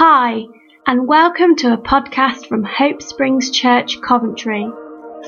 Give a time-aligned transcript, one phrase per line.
[0.00, 0.44] Hi,
[0.86, 4.64] and welcome to a podcast from Hope Springs Church, Coventry.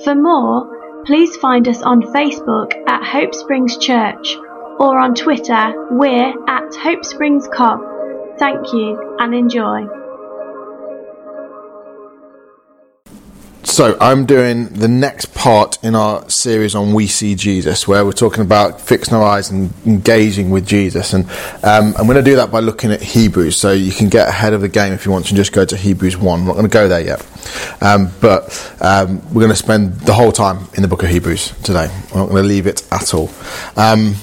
[0.04, 4.36] For more, please find us on Facebook at Hope Springs Church
[4.78, 7.80] or on Twitter, we're at Hope Springs Cov.
[8.38, 9.88] Thank you and enjoy.
[13.62, 18.12] So, I'm doing the next part in our series on We See Jesus, where we're
[18.12, 21.12] talking about fixing our eyes and engaging with Jesus.
[21.12, 21.26] And
[21.62, 23.58] um, I'm going to do that by looking at Hebrews.
[23.58, 25.76] So, you can get ahead of the game if you want to just go to
[25.76, 26.40] Hebrews 1.
[26.40, 27.26] I'm not going to go there yet.
[27.82, 31.52] Um, but um, we're going to spend the whole time in the book of Hebrews
[31.62, 31.90] today.
[32.12, 33.30] I'm not going to leave it at all.
[33.76, 34.14] Um,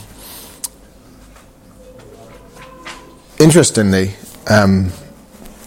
[3.39, 4.15] interestingly,
[4.49, 4.89] um,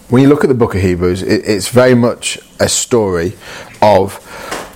[0.09, 3.33] when you look at the book of Hebrews, it, it's very much a story
[3.83, 4.15] of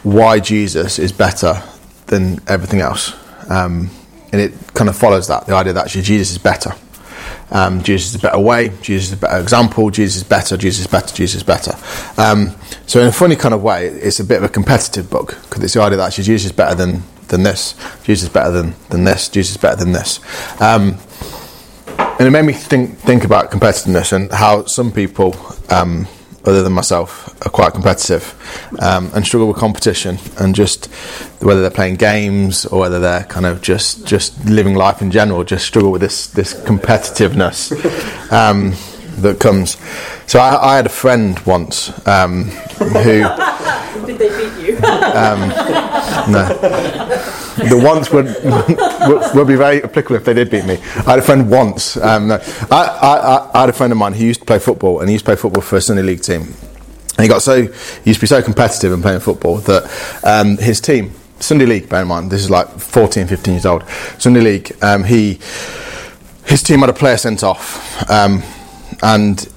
[0.03, 1.63] why Jesus is better
[2.07, 3.15] than everything else.
[3.51, 3.91] Um,
[4.33, 6.73] and it kind of follows that the idea that actually Jesus is better.
[7.51, 10.87] Um, Jesus is a better way, Jesus is a better example, Jesus is better, Jesus
[10.87, 11.73] is better, Jesus is better.
[12.21, 12.55] Um,
[12.87, 15.63] so, in a funny kind of way, it's a bit of a competitive book because
[15.63, 18.75] it's the idea that actually Jesus is better than, than this, Jesus is better than,
[18.89, 20.19] than this, Jesus is better than this.
[20.61, 20.99] Um,
[21.97, 25.35] and it made me think think about competitiveness and how some people,
[25.71, 26.07] um,
[26.47, 28.35] other than myself, are quite competitive
[28.81, 30.87] um, and struggle with competition and just
[31.41, 35.45] whether they're playing games or whether they're kind of just just living life in general,
[35.45, 37.73] just struggle with this this competitiveness
[38.33, 38.75] um,
[39.23, 39.77] that comes.
[40.27, 43.25] So I, I, had a friend once um, who.
[44.07, 44.77] Did they beat you?
[44.77, 45.49] Um,
[46.31, 50.75] no the once would, would, would be very applicable if they did beat me.
[50.75, 51.97] I had a friend once.
[51.97, 52.39] Um, no,
[52.71, 55.15] I, I, I, had a friend of mine who used to play football, and he
[55.15, 56.43] used to play football for a Sunday League team.
[56.43, 57.71] And he got so he
[58.05, 59.85] used to be so competitive in playing football that
[60.25, 63.85] um, his team, Sunday League, bear in mind, this is like 14, 15 years old.
[64.19, 65.39] Sunday League, um, he
[66.47, 68.43] his team had a player sent off, um,
[69.03, 69.49] and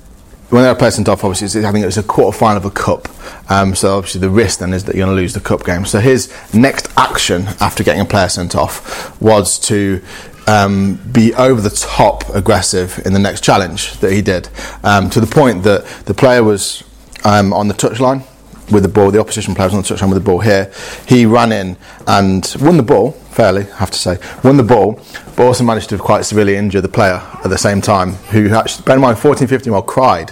[0.50, 2.72] when they were sent off, obviously, I think it was a quarter final of a
[2.72, 3.10] cup.
[3.52, 5.86] Um, so obviously, the risk then is that you're going to lose the cup game.
[5.86, 10.02] So his next action after getting a player sent off was to
[10.48, 14.50] um, be over the top aggressive in the next challenge that he did,
[14.84, 16.84] um, to the point that the player was
[17.26, 18.24] um, on the touchline
[18.72, 19.12] with the ball.
[19.12, 20.72] The opposition player was on the touchline with the ball here.
[21.08, 25.00] He ran in and won the ball fairly, I have to say, won the ball,
[25.36, 28.84] but also managed to quite severely injure the player at the same time, who actually,
[28.84, 30.32] bear in mind, 14, 15 year cried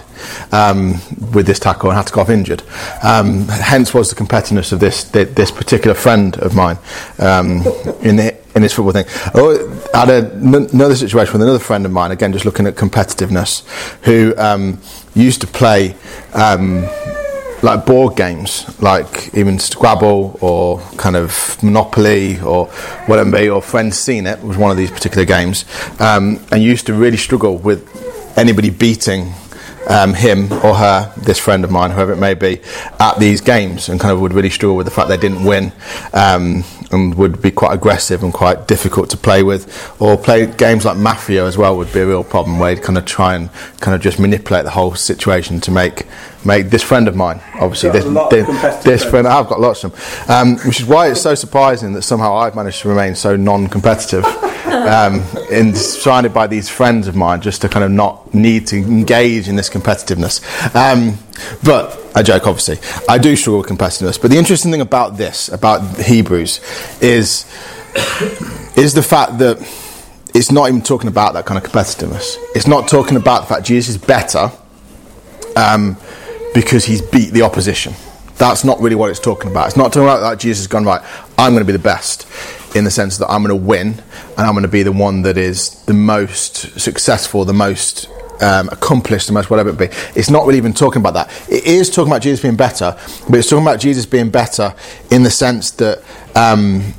[0.52, 0.94] um,
[1.32, 2.64] with this tackle and had to go off injured.
[3.04, 6.80] Um, hence was the competitiveness of this this particular friend of mine
[7.20, 7.62] um,
[8.02, 9.06] in the, in this football thing.
[9.36, 12.66] Oh, I had a, n- another situation with another friend of mine, again, just looking
[12.66, 13.64] at competitiveness,
[14.04, 14.82] who um,
[15.14, 15.96] used to play
[16.34, 16.88] um,
[17.66, 22.68] like board games, like even Scrabble or kind of Monopoly or
[23.08, 25.66] whatever, or Friends Scene It was one of these particular games,
[26.00, 29.34] um, and used to really struggle with anybody beating
[29.88, 32.62] um, him or her, this friend of mine, whoever it may be,
[33.00, 35.72] at these games, and kind of would really struggle with the fact they didn't win,
[36.14, 39.66] um, and would be quite aggressive and quite difficult to play with.
[40.02, 42.98] Or play games like Mafia as well would be a real problem, where you'd kind
[42.98, 46.06] of try and kind of just manipulate the whole situation to make
[46.46, 49.92] make this friend of mine, obviously this, this, this friend, I've got lots of
[50.28, 53.36] them, um, which is why it's so surprising that somehow I've managed to remain so
[53.36, 54.24] non-competitive,
[54.86, 58.78] um, in surrounded by these friends of mine, just to kind of not need to
[58.78, 60.42] engage in this competitiveness.
[60.76, 61.18] Um,
[61.64, 62.80] but I joke, obviously.
[63.10, 64.22] I do struggle with competitiveness.
[64.22, 66.60] But the interesting thing about this, about Hebrews,
[67.02, 67.46] is
[68.76, 69.58] is the fact that
[70.34, 72.38] it's not even talking about that kind of competitiveness.
[72.54, 74.52] It's not talking about the fact Jesus is better
[75.56, 75.98] um,
[76.54, 77.94] because he's beat the opposition.
[78.38, 79.68] That's not really what it's talking about.
[79.68, 81.02] It's not talking about that Jesus has gone right.
[81.38, 82.28] I'm going to be the best
[82.76, 84.04] in the sense that I'm going to win
[84.38, 88.10] and I'm going to be the one that is the most successful, the most
[88.42, 89.86] um, accomplished, the most whatever it be.
[90.16, 91.50] It's not really even talking about that.
[91.50, 92.98] It is talking about Jesus being better,
[93.30, 94.76] but it's talking about Jesus being better
[95.10, 96.04] in the sense that
[96.36, 96.94] um,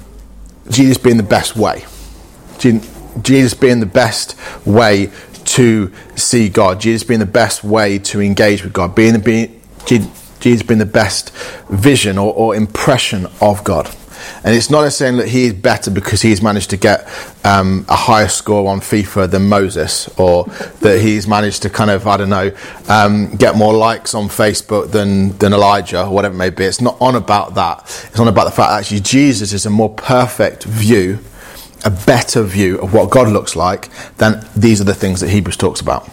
[0.71, 1.85] Jesus being the best way.
[2.59, 4.37] Jesus being the best
[4.67, 5.11] way
[5.45, 6.81] to see God.
[6.81, 8.95] Jesus being the best way to engage with God.
[8.95, 11.31] Being, being Jesus being the best
[11.69, 13.95] vision or, or impression of God.
[14.45, 17.09] And it's not a saying that he is better because he's managed to get
[17.45, 20.45] um, a higher score on FIFA than Moses, or
[20.81, 22.51] that he's managed to kind of, I don't know,
[22.89, 26.65] um, get more likes on Facebook than, than Elijah, or whatever it may be.
[26.65, 27.81] It's not on about that.
[28.11, 31.19] It's on about the fact that actually Jesus is a more perfect view,
[31.85, 35.57] a better view of what God looks like than these are the things that Hebrews
[35.57, 36.09] talks about.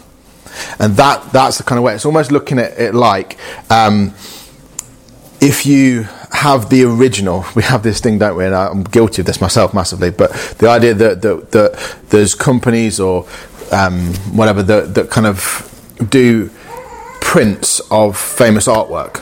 [0.80, 1.96] And that, that's the kind of way.
[1.96, 3.38] It's almost looking at it like
[3.72, 4.14] um,
[5.44, 7.46] if you have the original.
[7.56, 8.46] We have this thing, don't we?
[8.46, 10.10] And I'm guilty of this myself massively.
[10.10, 13.28] But the idea that that, that there's companies or
[13.72, 15.70] um, whatever that, that kind of
[16.10, 16.50] do
[17.22, 19.22] prints of famous artwork.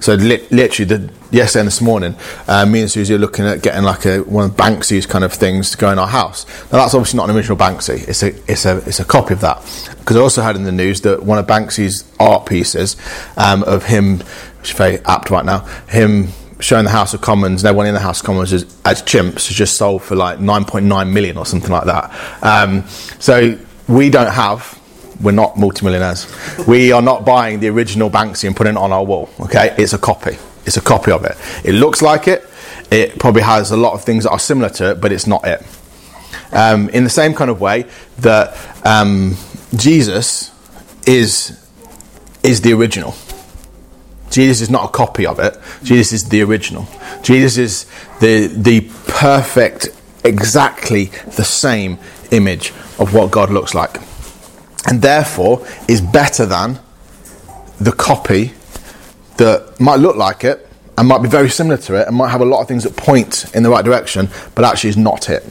[0.00, 2.14] So li- literally, the, yesterday and this morning,
[2.46, 5.32] uh, me and Susie are looking at getting like a one of Banksy's kind of
[5.32, 6.46] things to go in our house.
[6.70, 9.40] Now that's obviously not an original Banksy; it's a it's a it's a copy of
[9.40, 9.58] that.
[9.98, 12.96] Because I also heard in the news that one of Banksy's art pieces
[13.36, 14.22] um, of him,
[14.60, 16.28] which is very apt right now, him
[16.60, 19.50] showing the House of Commons, no one in the House of Commons as, as chimps,
[19.50, 22.12] is just sold for like 9.9 million or something like that.
[22.42, 22.86] Um,
[23.18, 23.56] so
[23.86, 24.78] we don't have
[25.20, 26.26] we're not multimillionaires.
[26.66, 29.28] we are not buying the original Banksy and putting it on our wall.
[29.40, 30.36] Okay, it's a copy.
[30.64, 31.36] It's a copy of it.
[31.64, 32.48] It looks like it.
[32.90, 35.46] It probably has a lot of things that are similar to it, but it's not
[35.46, 35.66] it.
[36.52, 37.86] Um, in the same kind of way
[38.18, 38.56] that
[38.86, 39.36] um,
[39.74, 40.52] Jesus
[41.06, 41.64] is
[42.42, 43.14] is the original.
[44.30, 45.58] Jesus is not a copy of it.
[45.82, 46.86] Jesus is the original.
[47.22, 47.86] Jesus is
[48.20, 49.88] the the perfect,
[50.24, 51.98] exactly the same
[52.30, 53.98] image of what God looks like
[54.88, 56.78] and therefore is better than
[57.80, 58.52] the copy
[59.36, 60.66] that might look like it
[60.96, 62.96] and might be very similar to it and might have a lot of things that
[62.96, 65.44] point in the right direction, but actually is not it.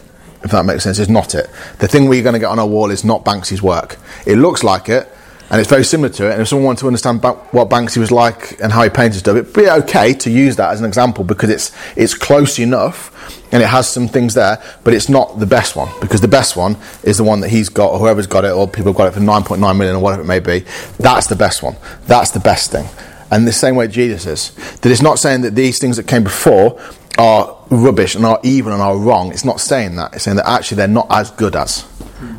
[0.44, 1.50] If that makes sense, is not it.
[1.80, 3.98] The thing we're going to get on our wall is not Banksy's work.
[4.26, 5.08] It looks like it,
[5.50, 6.34] and it's very similar to it.
[6.34, 9.20] And if someone wanted to understand ba- what Banksy was like and how he painted
[9.20, 13.14] stuff, it'd be okay to use that as an example because it's it's close enough
[13.52, 16.58] and it has some things there, but it's not the best one because the best
[16.58, 19.08] one is the one that he's got or whoever's got it or people have got
[19.08, 20.66] it for 9.9 million or whatever it may be.
[21.00, 21.78] That's the best one.
[22.08, 22.88] That's the best thing.
[23.32, 24.80] And the same way Jesus is.
[24.80, 26.80] That it's not saying that these things that came before
[27.18, 29.32] are rubbish and are evil and are wrong.
[29.32, 30.14] It's not saying that.
[30.14, 31.86] It's saying that actually they're not as good as.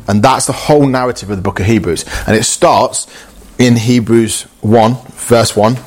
[0.07, 2.05] And that's the whole narrative of the book of Hebrews.
[2.27, 3.07] And it starts
[3.57, 5.77] in Hebrews 1, verse 1,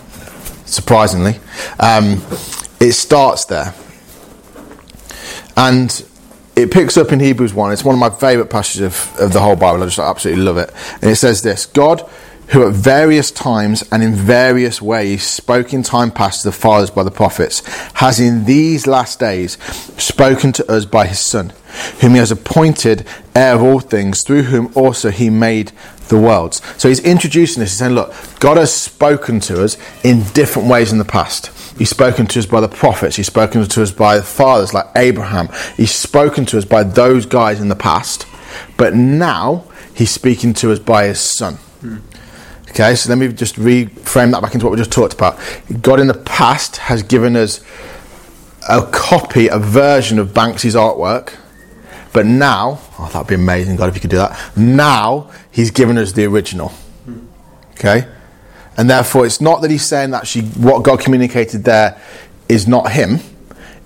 [0.67, 1.41] surprisingly.
[1.79, 2.23] Um,
[2.81, 3.75] it starts there.
[5.57, 6.05] And
[6.57, 7.73] it picks up in Hebrews 1.
[7.73, 9.83] It's one of my favourite passages of, of the whole Bible.
[9.83, 10.71] I just absolutely love it.
[11.01, 12.09] And it says this God,
[12.53, 16.91] who at various times and in various ways spoke in time past to the fathers
[16.91, 17.63] by the prophets,
[17.95, 19.57] has in these last days
[19.97, 21.53] spoken to us by his Son,
[22.01, 25.73] whom he has appointed heir of all things, through whom also he made
[26.09, 26.61] the worlds.
[26.77, 27.71] So he's introducing this.
[27.71, 31.47] He's saying, Look, God has spoken to us in different ways in the past.
[31.79, 33.17] He's spoken to us by the prophets.
[33.17, 35.49] He's spoken to us by the fathers like Abraham.
[35.77, 38.27] He's spoken to us by those guys in the past.
[38.77, 39.65] But now
[39.95, 41.55] he's speaking to us by his son.
[41.81, 41.97] Hmm.
[42.73, 45.39] Okay, so let me just reframe that back into what we just talked about.
[45.83, 47.61] God in the past has given us
[48.67, 51.35] a copy, a version of Banksy's artwork.
[52.15, 54.57] But now, oh, that'd be amazing, God, if you could do that.
[54.57, 56.73] Now, he's given us the original.
[57.73, 58.09] Okay?
[58.79, 62.01] And therefore, it's not that he's saying that she, what God communicated there
[62.49, 63.19] is not him,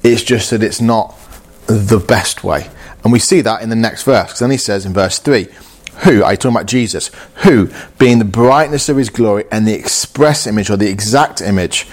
[0.04, 1.12] it's just that it's not
[1.66, 2.70] the best way.
[3.02, 5.48] And we see that in the next verse, because then he says in verse 3
[6.04, 7.10] Who, are you talking about Jesus?
[7.44, 11.86] Who, being the brightness of his glory and the express image or the exact image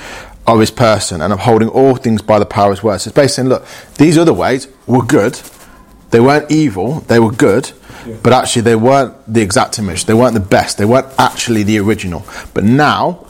[0.45, 2.99] of his person and upholding all things by the power of his word.
[2.99, 3.65] So it's basically saying, look,
[3.97, 5.39] these other ways were good,
[6.11, 7.71] they weren't evil, they were good,
[8.21, 10.05] but actually, they weren't the exact image.
[10.05, 10.77] They weren't the best.
[10.77, 12.25] They weren't actually the original.
[12.53, 13.25] But now,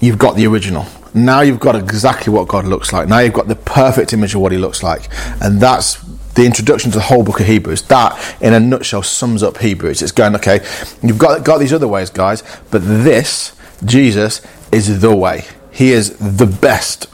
[0.00, 0.86] you've got the original.
[1.14, 3.08] Now you've got exactly what God looks like.
[3.08, 5.08] Now you've got the perfect image of what He looks like.
[5.40, 6.04] And that's
[6.38, 7.82] the introduction to the whole book of Hebrews.
[7.82, 10.02] That, in a nutshell, sums up Hebrews.
[10.02, 10.60] It's going, okay,
[11.02, 14.40] you've got, got these other ways, guys, but this, Jesus,
[14.70, 15.44] is the way.
[15.72, 17.08] He is the best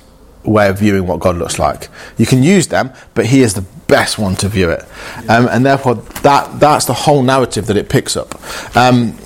[0.45, 1.89] way of viewing what God looks like.
[2.19, 4.85] You can use them, but He is the best one to view it,
[5.29, 8.35] um, and therefore that that's the whole narrative that it picks up.
[8.77, 9.19] Um,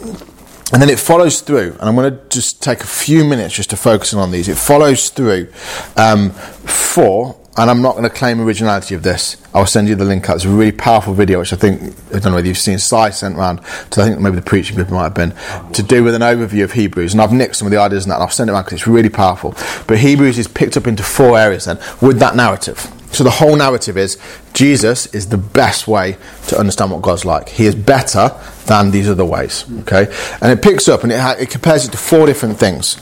[0.73, 3.71] and then it follows through, and I'm going to just take a few minutes just
[3.71, 4.49] to focus on these.
[4.49, 5.49] It follows through
[5.97, 9.37] um, for and I'm not going to claim originality of this.
[9.53, 10.37] I'll send you the link out.
[10.37, 13.11] It's a really powerful video, which I think, I don't know whether you've seen, Si
[13.11, 13.59] sent around
[13.91, 15.35] to, I think maybe the preaching group might have been,
[15.73, 17.15] to do with an overview of Hebrews.
[17.15, 18.79] And I've nicked some of the ideas in that, and I've sent it around because
[18.79, 19.57] it's really powerful.
[19.89, 22.79] But Hebrews is picked up into four areas then, with that narrative.
[23.11, 24.19] So the whole narrative is
[24.53, 26.17] Jesus is the best way
[26.49, 27.49] to understand what God's like.
[27.49, 28.31] He is better
[28.67, 29.65] than these other ways.
[29.81, 33.01] Okay, and it picks up and it, ha- it compares it to four different things.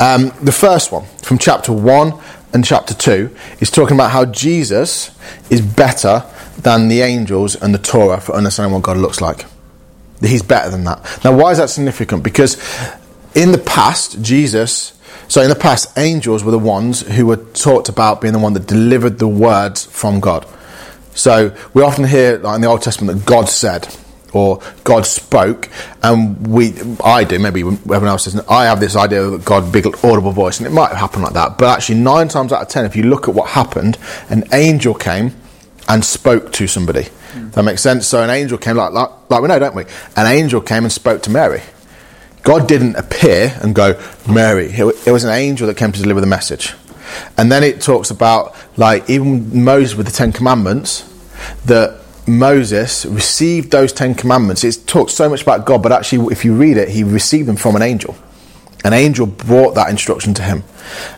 [0.00, 2.20] Um, the first one from chapter one
[2.56, 5.10] and chapter 2 is talking about how Jesus
[5.50, 6.24] is better
[6.56, 9.44] than the angels and the Torah for understanding what God looks like.
[10.22, 11.20] He's better than that.
[11.22, 12.24] Now, why is that significant?
[12.24, 12.56] Because
[13.34, 14.98] in the past, Jesus,
[15.28, 18.54] so in the past, angels were the ones who were talked about being the one
[18.54, 20.46] that delivered the words from God.
[21.14, 23.86] So we often hear like in the Old Testament that God said
[24.36, 25.68] or God spoke,
[26.02, 28.48] and we, I do, maybe everyone else doesn't.
[28.50, 31.58] I have this idea of God, big audible voice, and it might happen like that.
[31.58, 34.94] But actually, nine times out of ten, if you look at what happened, an angel
[34.94, 35.34] came
[35.88, 37.04] and spoke to somebody.
[37.32, 37.52] Mm.
[37.52, 38.06] That makes sense.
[38.06, 39.84] So an angel came, like, like, like we know, don't we?
[40.16, 41.62] An angel came and spoke to Mary.
[42.42, 44.70] God didn't appear and go, Mary.
[44.70, 46.74] It was an angel that came to deliver the message.
[47.36, 51.04] And then it talks about, like, even Moses with the Ten Commandments,
[51.66, 54.64] that Moses received those Ten Commandments.
[54.64, 57.56] It talks so much about God, but actually, if you read it, he received them
[57.56, 58.16] from an angel.
[58.84, 60.64] An angel brought that instruction to him.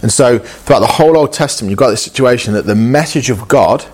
[0.02, 3.48] And so, throughout the whole Old Testament, you've got this situation that the message of
[3.48, 3.84] God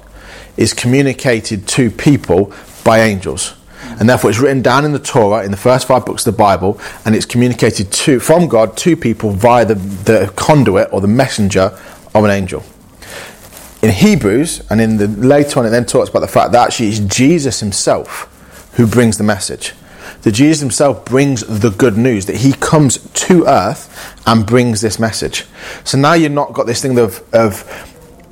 [0.56, 2.52] is communicated to people
[2.85, 3.54] by angels.
[4.00, 6.38] And therefore, it's written down in the Torah, in the first five books of the
[6.38, 11.09] Bible, and it's communicated to, from God to people via the, the conduit or the
[11.09, 11.78] messenger
[12.14, 12.64] of an angel.
[13.85, 16.88] In Hebrews, and in the later on, it then talks about the fact that actually
[16.88, 19.75] it's Jesus himself who brings the message.
[20.23, 24.99] That Jesus himself brings the good news, that he comes to earth and brings this
[24.99, 25.45] message.
[25.85, 27.62] So now you've not got this thing of, of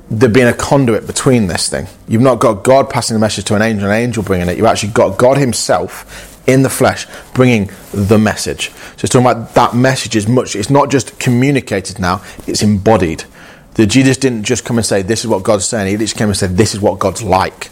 [0.09, 1.85] there being a conduit between this thing.
[2.07, 4.57] You've not got God passing the message to an angel, an angel bringing it.
[4.57, 7.05] You've actually got God Himself in the flesh
[7.35, 8.69] bringing the message.
[8.71, 13.25] So it's talking about that message is much, it's not just communicated now, it's embodied.
[13.75, 16.27] That Jesus didn't just come and say, This is what God's saying, He just came
[16.27, 17.69] and said, This is what God's like.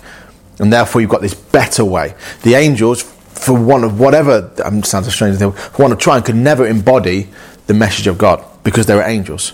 [0.60, 2.13] And therefore, you've got this better way.
[2.43, 6.24] The angels, for one of whatever, um, sounds a strange thing, for one of trying,
[6.24, 7.29] could never embody
[7.67, 9.53] the message of God because they were angels.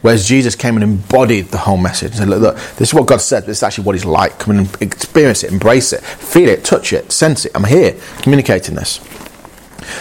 [0.00, 2.10] Whereas Jesus came and embodied the whole message.
[2.10, 3.46] And said, look, look, this is what God said.
[3.46, 4.38] This is actually what He's like.
[4.38, 7.52] Come and experience it, embrace it, feel it, touch it, sense it.
[7.54, 9.00] I'm here communicating this.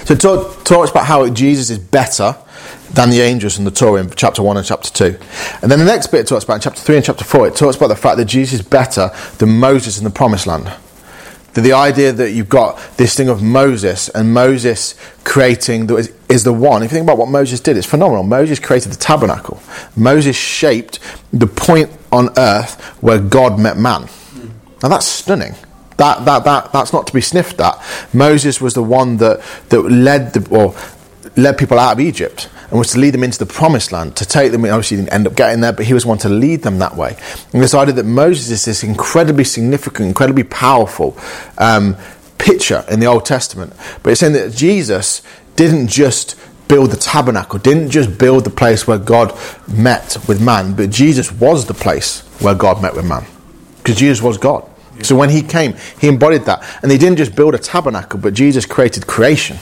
[0.05, 2.35] So talk, talks about how Jesus is better
[2.93, 5.05] than the angels in the Torah in chapter 1 and chapter 2.
[5.61, 7.55] And then the next bit it talks about in chapter 3 and chapter 4, it
[7.55, 10.71] talks about the fact that Jesus is better than Moses in the promised land
[11.57, 16.13] the, the idea that you've got this thing of Moses and Moses creating the, is,
[16.29, 16.83] is the one.
[16.83, 18.23] If you think about what Moses did, it's phenomenal.
[18.23, 19.61] Moses created the tabernacle.
[19.95, 20.99] Moses shaped
[21.33, 24.07] the point on earth where God met man.
[24.83, 25.55] Now that's stunning.
[25.97, 27.83] That, that, that, that's not to be sniffed at.
[28.13, 30.75] Moses was the one that, that led, the, or
[31.35, 34.25] led people out of Egypt and was to lead them into the promised land, to
[34.25, 36.79] take them, obviously didn't end up getting there, but he was one to lead them
[36.79, 37.15] that way.
[37.53, 41.17] And decided that Moses is this incredibly significant, incredibly powerful
[41.57, 41.95] um,
[42.37, 43.73] picture in the Old Testament.
[44.03, 45.21] But it's saying that Jesus
[45.55, 46.35] didn't just
[46.67, 51.31] build the tabernacle, didn't just build the place where God met with man, but Jesus
[51.31, 53.25] was the place where God met with man.
[53.77, 54.69] Because Jesus was God.
[55.03, 56.63] So when he came, he embodied that.
[56.81, 59.57] And they didn't just build a tabernacle, but Jesus created creation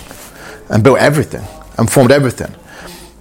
[0.69, 1.45] and built everything
[1.77, 2.55] and formed everything.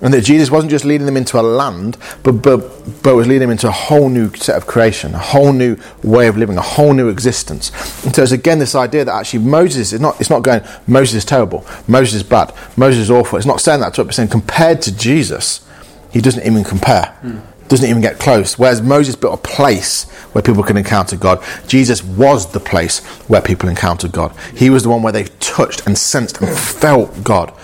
[0.04, 3.40] And that Jesus wasn't just leading them into a land, but, but, but was leading
[3.40, 6.62] them into a whole new set of creation, a whole new way of living, a
[6.62, 7.70] whole new existence.
[8.04, 11.14] And so it's again this idea that actually Moses is not, it's not going, Moses
[11.14, 13.38] is terrible, Moses is bad, Moses is awful.
[13.38, 15.66] It's not saying that to it, but saying compared to Jesus,
[16.10, 17.16] he doesn't even compare.
[17.22, 17.40] Mm.
[17.68, 18.58] Doesn't even get close.
[18.58, 21.42] Whereas Moses built a place where people can encounter God.
[21.66, 24.36] Jesus was the place where people encountered God.
[24.54, 27.54] He was the one where they touched and sensed and felt God.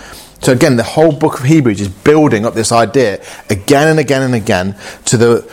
[0.41, 4.23] So again, the whole book of Hebrews is building up this idea again and again
[4.23, 5.51] and again to the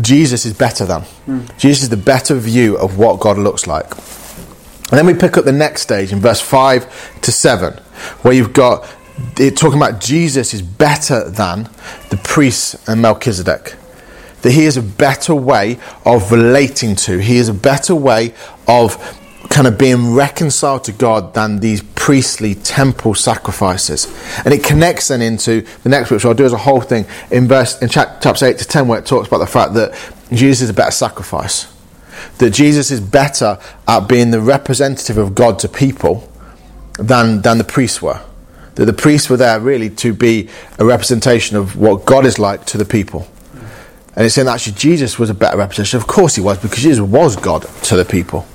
[0.00, 1.02] Jesus is better than.
[1.26, 1.58] Mm.
[1.58, 3.90] Jesus is the better view of what God looks like.
[4.90, 7.74] And then we pick up the next stage in verse 5 to 7,
[8.22, 8.86] where you've got
[9.38, 11.68] it talking about Jesus is better than
[12.10, 13.74] the priests and Melchizedek.
[14.42, 18.34] That he is a better way of relating to, he is a better way
[18.68, 18.96] of
[19.50, 24.06] kind of being reconciled to God than these priestly temple sacrifices.
[24.44, 27.48] And it connects then into the next which I'll do as a whole thing in
[27.48, 29.94] verse in chapter chapters 8 to 10, where it talks about the fact that
[30.32, 31.72] Jesus is a better sacrifice.
[32.38, 36.30] That Jesus is better at being the representative of God to people
[36.98, 38.22] than, than the priests were.
[38.76, 40.48] That the priests were there really to be
[40.78, 43.28] a representation of what God is like to the people.
[44.14, 45.98] And it's saying actually Jesus was a better representation.
[45.98, 48.46] Of course he was, because Jesus was God to the people.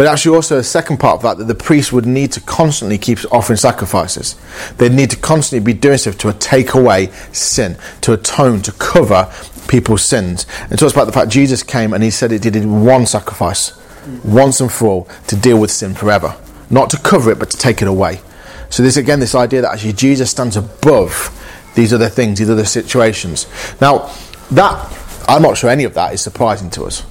[0.00, 2.96] But actually, also a second part of that, that the priest would need to constantly
[2.96, 4.34] keep offering sacrifices.
[4.78, 9.30] They'd need to constantly be doing stuff to take away sin, to atone, to cover
[9.68, 10.46] people's sins.
[10.62, 13.04] And it talks about the fact Jesus came and he said it did in one
[13.04, 13.78] sacrifice,
[14.24, 16.34] once and for all, to deal with sin forever.
[16.70, 18.22] Not to cover it, but to take it away.
[18.70, 21.28] So this again, this idea that actually Jesus stands above
[21.74, 23.46] these other things, these other situations.
[23.82, 24.10] Now,
[24.50, 24.96] that
[25.28, 27.04] I'm not sure any of that is surprising to us.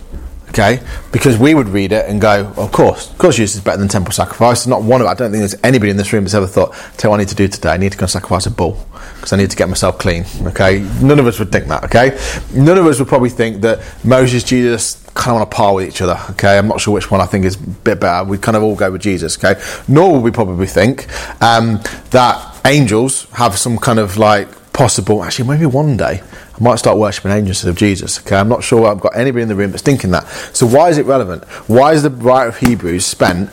[0.50, 3.78] Okay, because we would read it and go, of course, of course, Jesus is better
[3.78, 4.66] than temple sacrifice.
[4.66, 5.08] not one of.
[5.08, 7.30] I don't think there's anybody in this room that's ever thought, "Tell what I need
[7.30, 7.70] to do today.
[7.70, 8.84] I need to go and sacrifice a bull
[9.16, 11.84] because I need to get myself clean." Okay, none of us would think that.
[11.86, 12.18] Okay,
[12.54, 15.88] none of us would probably think that Moses, Jesus, kind of on a par with
[15.88, 16.20] each other.
[16.32, 18.28] Okay, I'm not sure which one I think is a bit better.
[18.28, 19.38] We kind of all go with Jesus.
[19.38, 21.06] Okay, nor would we probably think
[21.44, 21.80] um,
[22.10, 25.24] that angels have some kind of like possible.
[25.24, 26.24] Actually, maybe one day
[26.60, 28.20] I might start worshipping angels instead of Jesus.
[28.20, 30.28] Okay, I'm not sure I've got anybody in the room that's thinking that.
[30.54, 31.46] So why is it relevant?
[31.68, 33.50] Why is the writer of Hebrews spent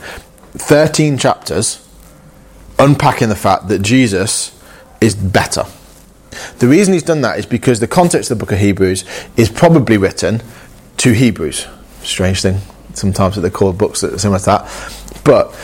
[0.57, 1.87] 13 chapters
[2.79, 4.57] unpacking the fact that Jesus
[5.01, 5.65] is better.
[6.59, 9.03] The reason he's done that is because the context of the book of Hebrews
[9.35, 10.41] is probably written
[10.97, 11.67] to Hebrews.
[12.01, 12.59] Strange thing,
[12.93, 15.21] sometimes that they call books that are similar to that.
[15.23, 15.55] But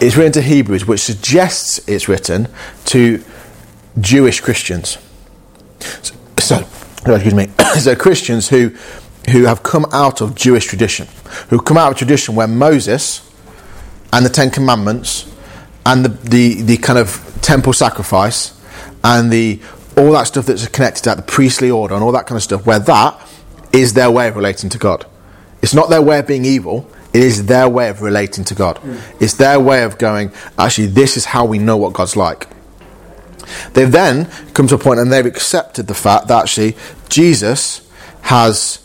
[0.00, 2.48] it's written to Hebrews, which suggests it's written
[2.86, 3.22] to
[4.00, 4.98] Jewish Christians.
[5.80, 6.68] So, so
[7.14, 7.48] excuse me,
[7.78, 8.72] so Christians who
[9.30, 11.06] who have come out of Jewish tradition,
[11.50, 13.28] who come out of tradition where Moses
[14.12, 15.30] and the Ten Commandments
[15.84, 18.58] and the, the, the kind of temple sacrifice
[19.04, 19.60] and the
[19.96, 22.42] all that stuff that's connected to that, the priestly order and all that kind of
[22.42, 23.20] stuff, where that
[23.72, 25.04] is their way of relating to God.
[25.60, 28.76] It's not their way of being evil, it is their way of relating to God.
[28.76, 29.00] Mm.
[29.20, 32.46] It's their way of going, actually, this is how we know what God's like.
[33.72, 36.76] They've then come to a point and they've accepted the fact that actually
[37.08, 37.88] Jesus
[38.22, 38.84] has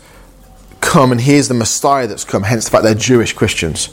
[0.82, 3.90] come and he is the Messiah that's come, hence the fact they're Jewish Christians.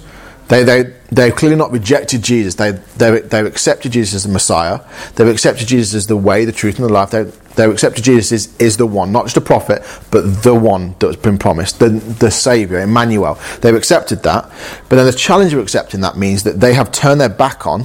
[0.50, 2.57] They, they, they've clearly not rejected Jesus.
[2.57, 4.81] They, they, they've accepted Jesus as the Messiah.
[5.15, 7.11] They've accepted Jesus as the way, the truth, and the life.
[7.11, 7.23] They,
[7.55, 11.15] they've accepted Jesus as, is the one, not just a prophet, but the one that's
[11.15, 13.39] been promised, the, the Saviour, Emmanuel.
[13.61, 14.50] They've accepted that.
[14.89, 17.85] But then the challenge of accepting that means that they have turned their back on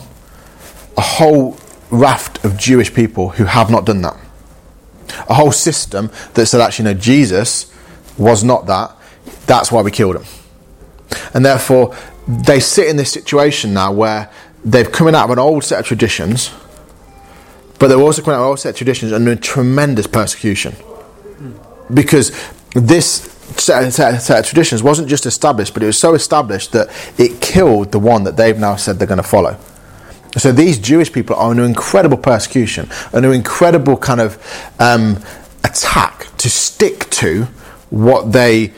[0.98, 1.52] a whole
[1.90, 4.18] raft of Jewish people who have not done that.
[5.30, 7.72] A whole system that said, actually, no, Jesus
[8.18, 8.96] was not that.
[9.46, 10.26] That's why we killed him.
[11.34, 11.96] And therefore,
[12.28, 14.32] they sit in this situation now where
[14.64, 16.52] they've come out of an old set of traditions,
[17.78, 20.76] but they're also coming out of an old set of traditions under tremendous persecution.
[21.94, 22.32] Because
[22.74, 26.90] this set, set, set of traditions wasn't just established, but it was so established that
[27.20, 29.58] it killed the one that they've now said they're going to follow.
[30.38, 34.38] So these Jewish people are under incredible persecution, under incredible kind of
[34.80, 35.24] um,
[35.64, 37.46] attack to stick to
[37.90, 38.74] what they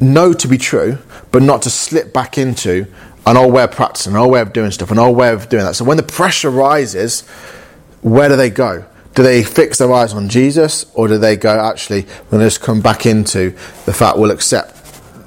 [0.00, 0.98] know to be true,
[1.30, 2.86] but not to slip back into
[3.26, 5.48] an old way of practicing, an old way of doing stuff, an old way of
[5.48, 5.74] doing that.
[5.74, 7.22] So when the pressure rises,
[8.02, 8.84] where do they go?
[9.14, 12.46] Do they fix their eyes on Jesus, or do they go, actually, we're going to
[12.46, 13.50] just come back into
[13.86, 14.76] the fact we'll accept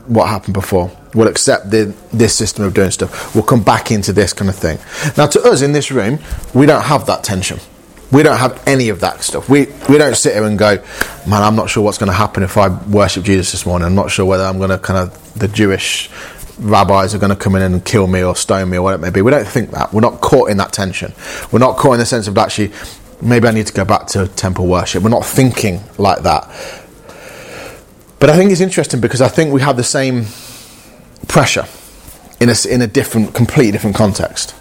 [0.07, 0.95] what happened before?
[1.13, 3.33] We'll accept the, this system of doing stuff.
[3.33, 4.77] We'll come back into this kind of thing.
[5.17, 6.19] Now, to us in this room,
[6.53, 7.59] we don't have that tension.
[8.11, 9.49] We don't have any of that stuff.
[9.49, 10.77] We, we don't sit here and go,
[11.27, 13.85] man, I'm not sure what's going to happen if I worship Jesus this morning.
[13.85, 16.09] I'm not sure whether I'm going to kind of, the Jewish
[16.59, 19.07] rabbis are going to come in and kill me or stone me or whatever it
[19.07, 19.21] may be.
[19.21, 19.93] We don't think that.
[19.93, 21.13] We're not caught in that tension.
[21.51, 22.71] We're not caught in the sense of actually,
[23.21, 25.03] maybe I need to go back to temple worship.
[25.03, 26.49] We're not thinking like that.
[28.19, 30.25] But I think it's interesting because I think we have the same
[31.29, 31.65] pressure
[32.41, 34.53] in a, in a different, completely different context.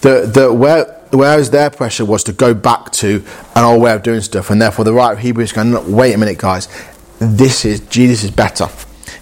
[0.00, 4.02] The, the, where, whereas their pressure was to go back to an old way of
[4.02, 6.68] doing stuff, and therefore the writer of Hebrews going, wait a minute, guys,
[7.18, 8.68] this is Jesus is better.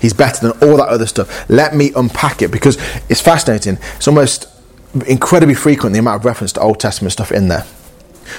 [0.01, 1.49] He's better than all that other stuff.
[1.51, 2.77] Let me unpack it because
[3.09, 3.79] it's fascinating.
[3.97, 4.49] It's almost
[5.07, 7.67] incredibly frequent the amount of reference to Old Testament stuff in there.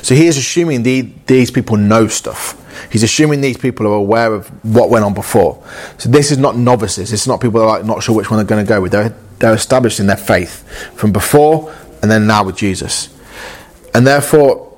[0.01, 2.59] So he is assuming the, these people know stuff.
[2.91, 5.63] He's assuming these people are aware of what went on before.
[5.97, 7.11] So this is not novices.
[7.13, 8.91] It's not people that are like not sure which one they're going to go with.
[8.91, 13.09] They're, they're established in their faith from before and then now with Jesus.
[13.93, 14.75] And therefore,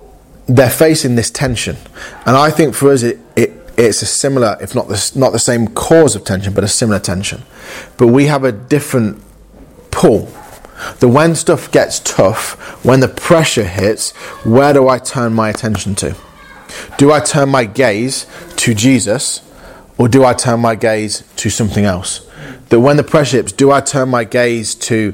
[0.48, 1.78] they're facing this tension.
[2.26, 5.40] And I think for us, it, it, it's a similar, if not the, not the
[5.40, 7.44] same cause of tension, but a similar tension.
[7.98, 9.22] But we have a different
[9.92, 10.32] pull.
[11.00, 14.12] The when stuff gets tough, when the pressure hits,
[14.44, 16.16] where do I turn my attention to?
[16.98, 18.26] Do I turn my gaze
[18.58, 19.42] to Jesus
[19.98, 22.30] or do I turn my gaze to something else?
[22.70, 25.14] That when the pressure hits, do I turn my gaze to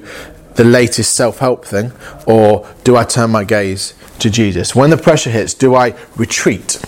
[0.56, 1.92] the latest self help thing,
[2.26, 4.76] or do I turn my gaze to Jesus?
[4.76, 6.82] When the pressure hits, do I retreat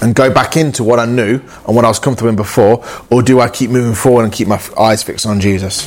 [0.00, 3.22] and go back into what I knew and what I was comfortable in before, or
[3.22, 5.86] do I keep moving forward and keep my eyes fixed on Jesus?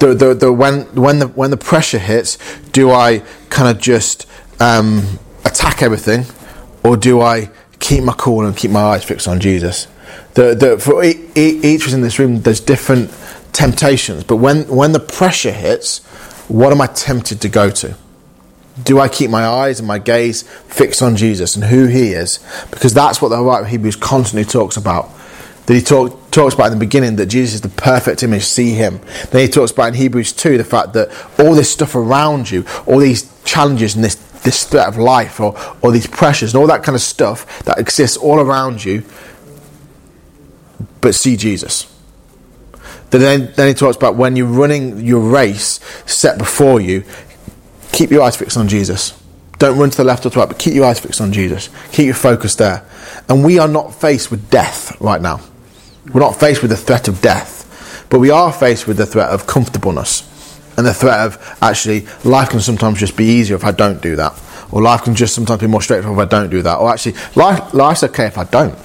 [0.00, 2.36] The, the, the, when, when, the, when the pressure hits,
[2.72, 4.26] do I kind of just
[4.60, 6.24] um, attack everything,
[6.86, 9.88] or do I keep my cool and keep my eyes fixed on Jesus?
[10.34, 13.10] The, the, for each of us in this room, there's different
[13.52, 14.22] temptations.
[14.22, 16.04] But when, when the pressure hits,
[16.46, 17.96] what am I tempted to go to?
[18.84, 22.38] Do I keep my eyes and my gaze fixed on Jesus and who He is?
[22.70, 25.10] Because that's what the writer of Hebrews constantly talks about.
[25.66, 28.70] That he talk, talks about in the beginning that Jesus is the perfect image, see
[28.70, 29.00] Him.
[29.30, 31.08] Then he talks about in Hebrews 2 the fact that
[31.40, 35.56] all this stuff around you, all these challenges and this, this threat of life or,
[35.82, 39.04] or these pressures and all that kind of stuff that exists all around you,
[41.00, 41.92] but see Jesus.
[43.10, 47.04] Then, then he talks about when you're running your race set before you,
[47.92, 49.20] keep your eyes fixed on Jesus.
[49.58, 51.32] Don't run to the left or to the right, but keep your eyes fixed on
[51.32, 51.70] Jesus.
[51.92, 52.84] Keep your focus there.
[53.28, 55.40] And we are not faced with death right now.
[56.12, 59.30] We're not faced with the threat of death, but we are faced with the threat
[59.30, 60.32] of comfortableness
[60.76, 64.16] and the threat of actually life can sometimes just be easier if I don't do
[64.16, 66.90] that, or life can just sometimes be more straightforward if I don't do that, or
[66.90, 68.78] actually, life, life's okay if I don't.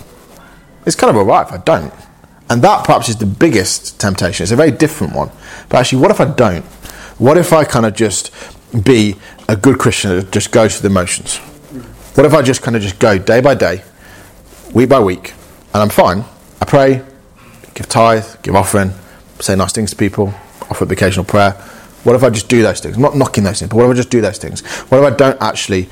[0.85, 1.93] It's kind of alright if I don't.
[2.49, 4.43] And that perhaps is the biggest temptation.
[4.43, 5.31] It's a very different one.
[5.69, 6.65] But actually, what if I don't?
[7.17, 8.33] What if I kind of just
[8.83, 9.15] be
[9.47, 11.37] a good Christian that just goes through the motions?
[12.15, 13.83] What if I just kind of just go day by day,
[14.73, 15.33] week by week,
[15.73, 16.25] and I'm fine?
[16.59, 17.03] I pray,
[17.73, 18.91] give tithe, give offering,
[19.39, 20.33] say nice things to people,
[20.69, 21.55] offer the occasional prayer.
[22.03, 22.95] What if I just do those things?
[22.95, 24.65] I'm not knocking those things, but what if I just do those things?
[24.89, 25.89] What if I don't actually,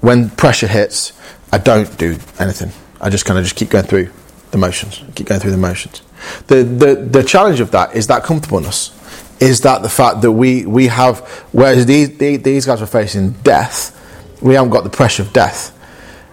[0.00, 1.12] when pressure hits,
[1.52, 2.72] I don't do anything?
[3.00, 4.10] I just kind of just keep going through
[4.50, 6.02] the motions, keep going through the motions.
[6.46, 8.94] The, the, the challenge of that is that comfortableness,
[9.40, 11.20] is that the fact that we, we have,
[11.52, 13.94] whereas these, these guys were facing death,
[14.42, 15.74] we haven't got the pressure of death.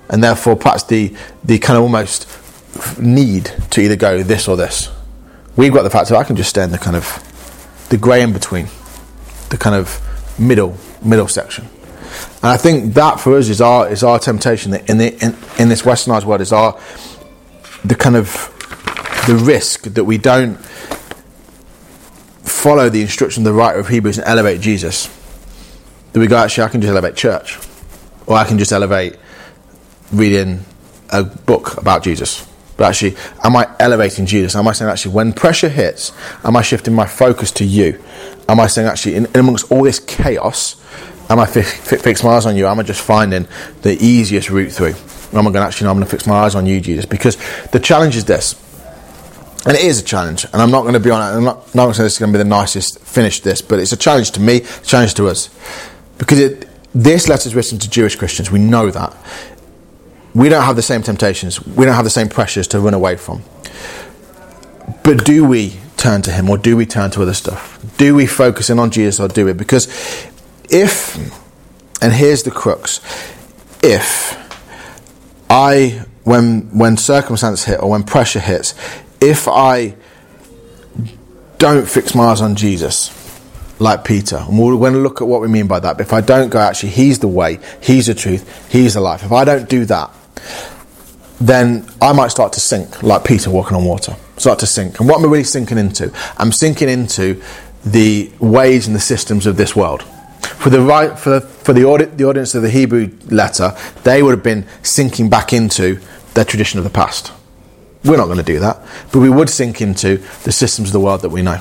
[0.10, 2.28] And therefore, perhaps the, the kind of almost
[3.00, 4.92] need to either go this or this.
[5.56, 7.06] We've got the fact that I can just stay in the kind of
[7.90, 8.68] the grey in between,
[9.50, 10.02] the kind of
[10.40, 11.68] middle middle section.
[12.38, 15.36] And I think that for us is our is our temptation that in the in,
[15.60, 16.80] in this westernized world is our
[17.84, 18.52] the kind of
[19.28, 20.58] the risk that we don't
[22.44, 25.08] follow the instruction of the writer of Hebrews and elevate Jesus.
[26.14, 27.60] That we go actually I can just elevate church.
[28.28, 29.18] Or I can just elevate
[30.12, 30.66] reading
[31.10, 32.48] a book about Jesus.
[32.78, 34.56] But actually, am I elevating Jesus?
[34.56, 36.12] Am I saying, actually, when pressure hits,
[36.44, 38.02] am I shifting my focus to you?
[38.50, 40.76] Am I saying, actually, in, in amongst all this chaos,
[41.30, 42.68] am I fi- fi- fix my eyes on you?
[42.68, 43.48] Am I just finding
[43.82, 44.94] the easiest route through?
[45.38, 47.06] Am I going to actually, no, I'm going to fix my eyes on you, Jesus?
[47.06, 47.38] Because
[47.72, 48.62] the challenge is this,
[49.66, 51.74] and it is a challenge, and I'm not going to be on it, I'm not,
[51.74, 53.94] not going to say this is going to be the nicest finish this, but it's
[53.94, 55.50] a challenge to me, a challenge to us.
[56.18, 59.16] Because it, this letter is written to Jewish Christians, we know that
[60.36, 63.16] we don't have the same temptations, we don't have the same pressures to run away
[63.16, 63.42] from.
[65.04, 67.80] But do we turn to Him or do we turn to other stuff?
[67.98, 69.54] Do we focus in on Jesus or do we?
[69.54, 69.88] Because
[70.70, 71.16] if,
[72.02, 73.00] and here's the crux,
[73.82, 74.38] if
[75.50, 78.76] I, when, when circumstance hit or when pressure hits,
[79.22, 79.96] if I
[81.58, 83.22] don't fix my eyes on Jesus,
[83.80, 84.38] like Peter.
[84.38, 85.98] And we're going to look at what we mean by that.
[85.98, 89.24] But if I don't go, actually, He's the way, He's the truth, He's the life.
[89.24, 90.14] If I don't do that,
[91.40, 94.16] then I might start to sink, like Peter walking on water.
[94.38, 95.00] Start to sink.
[95.00, 96.12] And what am I really sinking into?
[96.38, 97.42] I'm sinking into
[97.86, 100.04] the ways and the systems of this world.
[100.04, 104.24] For the right, for the, for the, audi- the audience of the Hebrew letter, they
[104.24, 106.00] would have been sinking back into
[106.34, 107.32] their tradition of the past.
[108.04, 108.80] We're not going to do that,
[109.12, 111.60] but we would sink into the systems of the world that we know.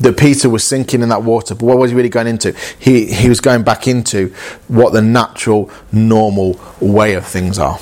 [0.00, 2.52] That Peter was sinking in that water, but what was he really going into?
[2.78, 4.34] He, he was going back into
[4.68, 7.78] what the natural, normal way of things are.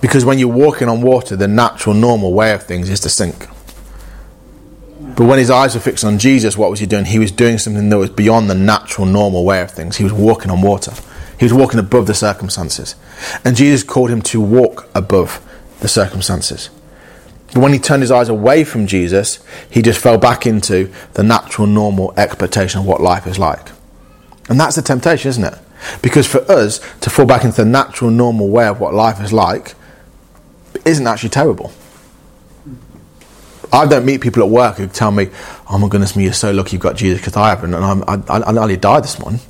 [0.00, 3.48] Because when you're walking on water, the natural, normal way of things is to sink.
[5.00, 7.04] But when his eyes were fixed on Jesus, what was he doing?
[7.04, 9.96] He was doing something that was beyond the natural, normal way of things.
[9.96, 10.92] He was walking on water.
[11.38, 12.94] He was walking above the circumstances.
[13.44, 15.44] And Jesus called him to walk above
[15.80, 16.70] the circumstances.
[17.52, 21.22] But when he turned his eyes away from Jesus, he just fell back into the
[21.22, 23.70] natural, normal expectation of what life is like.
[24.48, 25.58] And that's the temptation, isn't it?
[26.02, 29.32] Because for us to fall back into the natural, normal way of what life is
[29.32, 29.74] like
[30.84, 31.72] isn't actually terrible.
[33.72, 35.28] I don't meet people at work who tell me,
[35.68, 38.02] "Oh my goodness me, you're so lucky you've got Jesus," because I haven't, and I'm,
[38.08, 39.40] I, I, nearly died this morning.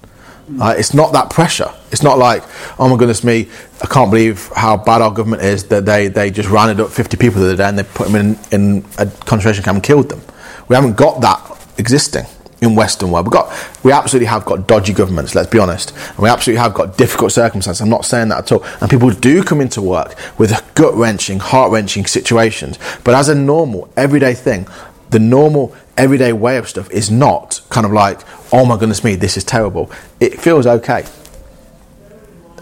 [0.59, 1.71] Uh, it's not that pressure.
[1.93, 2.43] It's not like,
[2.81, 3.49] "Oh my goodness me,
[3.83, 7.17] I can't believe how bad our government is that they, they just rounded up 50
[7.17, 10.09] people the other day and they put them in, in a concentration camp and killed
[10.09, 10.21] them."
[10.69, 11.41] We haven't got that
[11.79, 12.27] existing
[12.61, 13.27] in Western world.
[13.27, 13.53] We've got,
[13.85, 15.94] we absolutely have got dodgy governments, let's be honest.
[16.09, 17.81] And we absolutely have got difficult circumstances.
[17.81, 18.64] I'm not saying that at all.
[18.81, 22.79] And people do come into work with gut wrenching, heart wrenching situations.
[23.05, 24.66] But as a normal, everyday thing,
[25.11, 28.21] the normal, everyday way of stuff is not kind of like,
[28.53, 29.90] oh my goodness me, this is terrible.
[30.21, 31.07] It feels okay.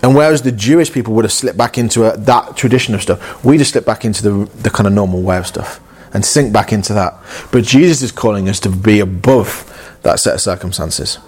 [0.03, 3.45] And whereas the Jewish people would have slipped back into a, that tradition of stuff,
[3.45, 5.81] we just slip back into the, the kind of normal way of stuff
[6.13, 7.15] and sink back into that.
[7.51, 9.73] But Jesus is calling us to be above
[10.07, 11.19] that set of circumstances.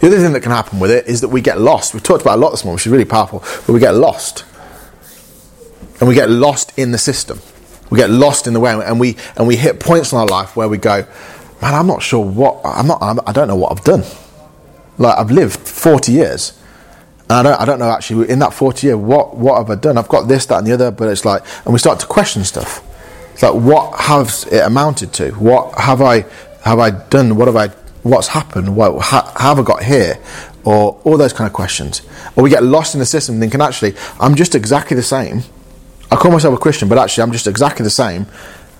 [0.00, 1.94] The other thing that can happen with it is that we get lost.
[1.94, 4.44] We've talked about a lot this morning, which is really powerful, but we get lost.
[5.98, 7.40] And we get lost in the system.
[7.90, 10.56] We get lost in the way, and we and we hit points in our life
[10.56, 11.04] where we go,
[11.60, 13.02] man, I'm not sure what I'm not.
[13.02, 14.04] I'm, I don't know what I've done.
[14.96, 16.58] Like I've lived 40 years,
[17.28, 17.60] and I don't.
[17.60, 19.98] I don't know actually in that 40 year what what have I done?
[19.98, 22.44] I've got this, that, and the other, but it's like, and we start to question
[22.44, 22.86] stuff.
[23.32, 25.32] It's like, what has it amounted to?
[25.32, 26.24] What have I
[26.64, 27.36] have I done?
[27.36, 27.68] What have I?
[28.02, 28.68] What's happened?
[28.78, 30.18] How, have I got here?
[30.64, 32.02] Or all those kind of questions.
[32.36, 35.42] Or we get lost in the system, thinking actually, I'm just exactly the same.
[36.10, 38.26] I call myself a Christian, but actually, I'm just exactly the same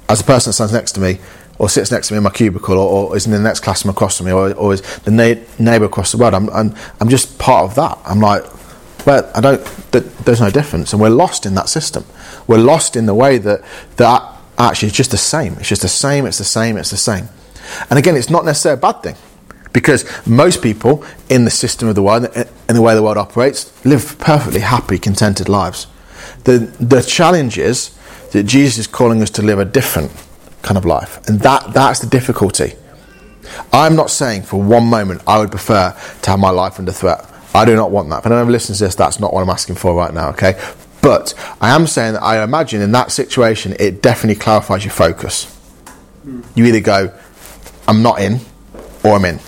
[0.09, 1.21] as the person that stands next to me
[1.61, 3.91] or sits next to me in my cubicle, or, or is in the next classroom
[3.91, 6.33] across from me, or, or is the na- neighbour across the road.
[6.33, 7.99] I'm, I'm, I'm just part of that.
[8.07, 8.43] I'm like,
[9.07, 9.63] well, I don't.
[9.93, 12.07] Th- there's no difference, and we're lost in that system.
[12.47, 13.63] We're lost in the way that
[13.97, 15.53] that actually it's just the same.
[15.55, 16.25] It's just the same.
[16.25, 16.79] It's the same.
[16.79, 17.29] It's the same.
[17.89, 19.17] And again, it's not necessarily a bad thing.
[19.73, 23.73] Because most people in the system of the world, in the way the world operates,
[23.85, 25.87] live perfectly happy, contented lives.
[26.45, 27.97] The, the challenge is
[28.33, 30.11] that Jesus is calling us to live a different
[30.63, 31.27] kind of life.
[31.29, 32.75] And that, that's the difficulty.
[33.73, 37.27] I'm not saying for one moment I would prefer to have my life under threat.
[37.55, 38.21] I do not want that.
[38.21, 40.61] If anyone listens to this, that's not what I'm asking for right now, okay?
[41.03, 45.57] But I am saying that I imagine in that situation, it definitely clarifies your focus.
[46.55, 47.13] You either go,
[47.91, 48.41] I'm not in,
[49.05, 49.41] or I'm in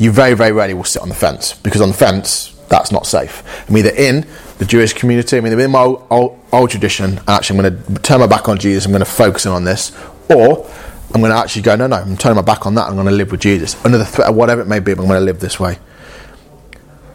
[0.00, 3.06] you very, very rarely will sit on the fence because on the fence, that's not
[3.06, 3.44] safe.
[3.68, 7.28] I'm either in the Jewish community, I'm either in my old, old, old tradition, and
[7.28, 9.64] actually I'm going to turn my back on Jesus, I'm going to focus in on
[9.64, 9.94] this,
[10.30, 10.66] or
[11.12, 13.08] I'm going to actually go, no, no, I'm turning my back on that, I'm going
[13.08, 13.76] to live with Jesus.
[13.84, 15.78] Under the threat of whatever it may be, I'm going to live this way.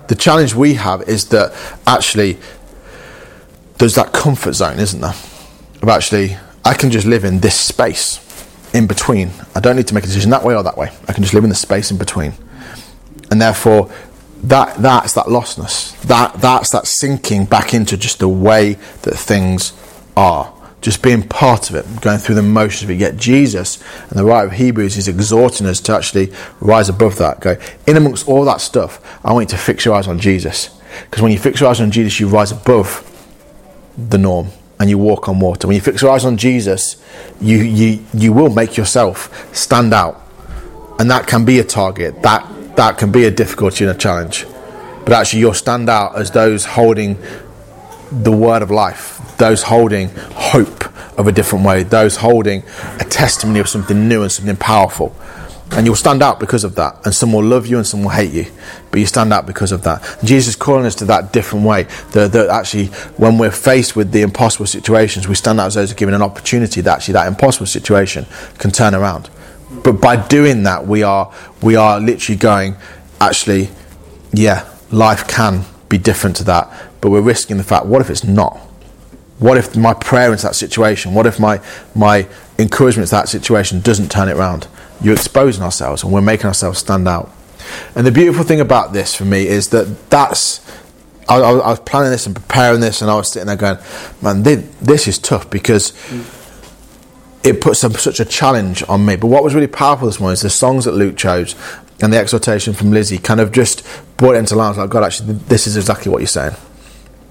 [0.07, 1.55] The challenge we have is that
[1.87, 2.37] actually
[3.79, 5.15] there's that comfort zone, isn't there?
[5.81, 8.19] Of actually, I can just live in this space
[8.75, 9.31] in between.
[9.55, 10.91] I don't need to make a decision that way or that way.
[11.07, 12.33] I can just live in the space in between
[13.31, 13.91] and therefore
[14.43, 15.99] that that's that lostness.
[16.03, 19.73] That that's that sinking back into just the way that things
[20.15, 20.53] are.
[20.81, 22.99] Just being part of it, going through the motions of it.
[22.99, 27.39] Yet Jesus and the writer of Hebrews is exhorting us to actually rise above that.
[27.39, 27.57] Go
[27.87, 29.01] in amongst all that stuff.
[29.25, 31.81] I want you to fix your eyes on Jesus, because when you fix your eyes
[31.81, 33.01] on Jesus, you rise above
[33.97, 34.49] the norm
[34.85, 35.67] and you walk on water.
[35.67, 36.97] When you fix your eyes on Jesus,
[37.41, 39.17] you you you will make yourself
[39.51, 40.21] stand out,
[40.99, 42.21] and that can be a target.
[42.21, 44.45] That that can be a difficulty and a challenge.
[45.03, 47.17] But actually, you'll stand out as those holding
[48.11, 50.09] the word of life, those holding
[50.53, 50.85] hope
[51.17, 52.61] of a different way, those holding
[52.99, 55.15] a testimony of something new and something powerful.
[55.71, 57.03] And you'll stand out because of that.
[57.05, 58.45] And some will love you and some will hate you.
[58.91, 60.01] But you stand out because of that.
[60.23, 61.83] Jesus is calling us to that different way.
[62.11, 65.89] That, that actually, when we're faced with the impossible situations, we stand out as those
[65.89, 68.25] who are given an opportunity that actually that impossible situation
[68.57, 69.29] can turn around.
[69.83, 72.75] But by doing that, we are we are literally going,
[73.19, 73.69] actually,
[74.31, 76.71] yeah, life can be different to that.
[77.01, 78.57] But we're risking the fact, what if it's not?
[79.39, 81.13] What if my prayer into that situation?
[81.13, 81.59] What if my
[81.93, 84.67] my encouragement to that situation doesn't turn it around?
[85.05, 87.31] You're exposing ourselves, and we're making ourselves stand out.
[87.95, 90.65] And the beautiful thing about this for me is that that's.
[91.29, 93.77] I, I was planning this and preparing this, and I was sitting there going,
[94.21, 95.93] "Man, this is tough because."
[97.43, 99.17] It puts such a challenge on me.
[99.17, 101.53] But what was really powerful this morning is the songs that Luke chose
[102.01, 103.85] and the exhortation from Lizzie kind of just
[104.17, 104.75] brought it into line.
[104.75, 106.55] like, God, actually, this is exactly what you're saying.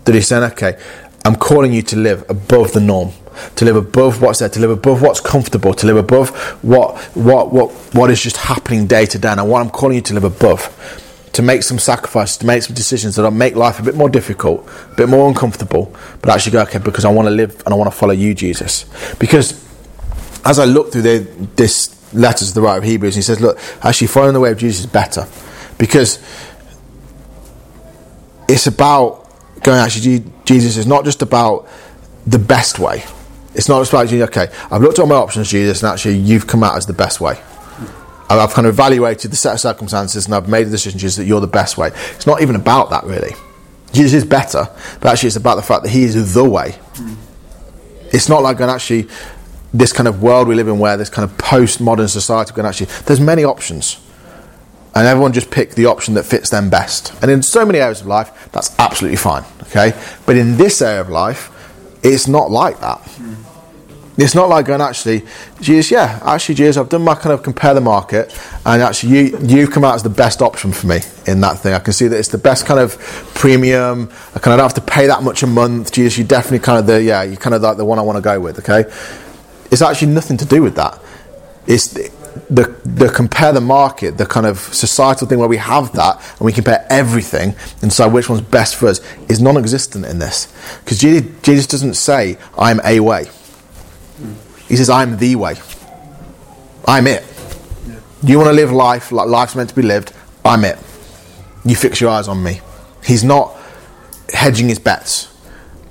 [0.04, 0.78] That he's saying, okay,
[1.24, 3.10] I'm calling you to live above the norm,
[3.56, 6.30] to live above what's there, to live above what's comfortable, to live above
[6.62, 9.28] what what what what is just happening day to day.
[9.28, 11.00] And what I'm calling you to live above.
[11.34, 14.68] To make some sacrifices, to make some decisions that'll make life a bit more difficult,
[14.92, 15.92] a bit more uncomfortable,
[16.22, 18.36] but actually go, okay, because I want to live and I want to follow you,
[18.36, 18.84] Jesus.
[19.18, 19.60] Because
[20.44, 21.18] as I look through the,
[21.56, 24.58] this letter to the writer of Hebrews, he says, look, actually following the way of
[24.58, 25.26] Jesus is better
[25.78, 26.18] because
[28.48, 29.24] it's about
[29.62, 31.68] going actually Jesus is not just about
[32.26, 33.04] the best way.
[33.54, 34.22] It's not about you.
[34.24, 36.92] okay, I've looked at all my options, Jesus, and actually you've come out as the
[36.92, 37.40] best way.
[38.28, 41.26] I've kind of evaluated the set of circumstances and I've made the decision, Jesus, that
[41.26, 41.88] you're the best way.
[42.14, 43.32] It's not even about that really.
[43.92, 44.68] Jesus is better,
[45.00, 46.74] but actually it's about the fact that he is the way.
[48.12, 49.08] It's not like going actually
[49.72, 52.86] this kind of world we live in where this kind of postmodern society can actually
[53.06, 54.00] there's many options
[54.94, 58.00] and everyone just pick the option that fits them best and in so many areas
[58.00, 59.92] of life that's absolutely fine okay
[60.26, 61.50] but in this area of life
[62.04, 63.00] it's not like that
[64.16, 65.22] it's not like going actually
[65.60, 68.32] Jesus yeah actually Jesus I've done my kind of compare the market
[68.64, 71.74] and actually you you've come out as the best option for me in that thing
[71.74, 72.96] I can see that it's the best kind of
[73.34, 76.60] premium I kind of don't have to pay that much a month Jesus you definitely
[76.60, 78.58] kind of the yeah you kind of like the one I want to go with
[78.60, 78.88] okay
[79.74, 81.00] it's actually nothing to do with that.
[81.66, 82.10] It's the,
[82.48, 86.46] the, the, compare the market, the kind of societal thing where we have that and
[86.46, 90.52] we compare everything and decide which one's best for us is non existent in this.
[90.84, 93.26] Because Jesus doesn't say, I'm a way.
[94.68, 95.54] He says, I'm the way.
[96.86, 97.24] I'm it.
[97.86, 98.00] Yeah.
[98.22, 100.12] You want to live life like life's meant to be lived?
[100.44, 100.78] I'm it.
[101.64, 102.60] You fix your eyes on me.
[103.02, 103.56] He's not
[104.32, 105.34] hedging his bets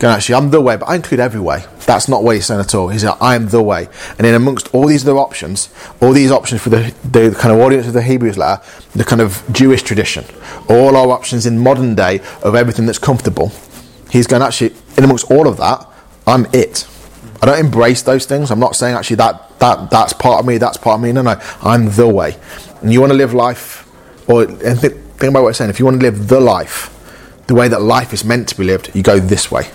[0.03, 1.63] going, actually, I'm the way, but I include every way.
[1.85, 2.89] That's not what he's saying at all.
[2.89, 3.87] He's like, I am the way.
[4.17, 5.69] And then amongst all these other options,
[6.01, 8.61] all these options for the, the kind of audience of the Hebrews letter,
[8.93, 10.25] the kind of Jewish tradition,
[10.69, 13.51] all our options in modern day of everything that's comfortable,
[14.11, 15.87] he's going, actually, in amongst all of that,
[16.27, 16.85] I'm it.
[17.43, 18.51] I don't embrace those things.
[18.51, 21.11] I'm not saying actually that, that that's part of me, that's part of me.
[21.11, 22.37] No, no, I'm the way.
[22.81, 23.85] And you want to live life,
[24.29, 25.69] or and think, think about what I'm saying.
[25.69, 26.89] If you want to live the life,
[27.47, 29.67] the way that life is meant to be lived, you go this way.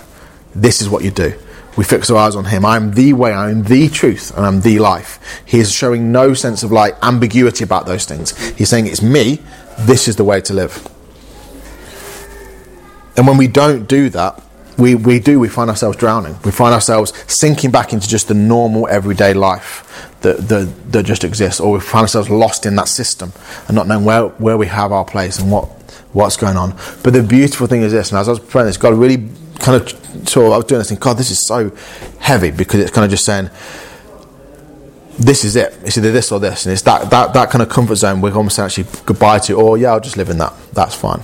[0.55, 1.37] This is what you do.
[1.77, 2.65] We fix our eyes on Him.
[2.65, 5.43] I'm the way, I'm the truth, and I'm the life.
[5.45, 8.35] He is showing no sense of like ambiguity about those things.
[8.57, 9.43] He's saying it's me.
[9.81, 10.87] This is the way to live.
[13.15, 14.43] And when we don't do that,
[14.79, 16.37] we, we do, we find ourselves drowning.
[16.43, 21.23] We find ourselves sinking back into just the normal everyday life that, that, that just
[21.23, 23.31] exists, or we find ourselves lost in that system
[23.67, 25.65] and not knowing where, where we have our place and what,
[26.13, 26.71] what's going on.
[27.03, 29.81] But the beautiful thing is this, and as I was praying this, God really kind
[29.81, 31.71] of of, I was doing this and God, this is so
[32.19, 33.49] heavy because it's kind of just saying,
[35.19, 35.77] this is it.
[35.83, 36.65] It's either this or this.
[36.65, 39.77] And it's that, that, that kind of comfort zone we're almost actually goodbye to, or
[39.77, 40.53] yeah, I'll just live in that.
[40.71, 41.21] That's fine.